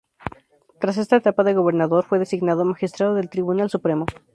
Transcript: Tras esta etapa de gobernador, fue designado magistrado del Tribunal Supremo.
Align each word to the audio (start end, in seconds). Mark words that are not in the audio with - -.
Tras 0.79 0.97
esta 0.97 1.17
etapa 1.17 1.43
de 1.43 1.53
gobernador, 1.53 2.05
fue 2.05 2.17
designado 2.17 2.65
magistrado 2.65 3.13
del 3.13 3.29
Tribunal 3.29 3.69
Supremo. 3.69 4.07